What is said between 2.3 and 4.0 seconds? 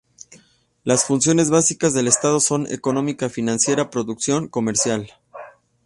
son económica financiera,